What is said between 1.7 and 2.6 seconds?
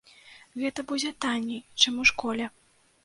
чым у школе.